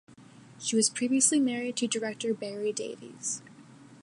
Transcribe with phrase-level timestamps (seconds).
[0.57, 3.43] She was previously married to director Barry Davies.